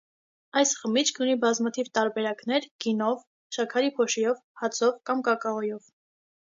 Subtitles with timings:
[0.61, 2.67] Այս խմիչքն ունի բազմաթիվ տարբերակներ.
[2.87, 3.23] գինով,
[3.59, 5.91] շաքարի փոշիով, հացով կամ կակաոյով։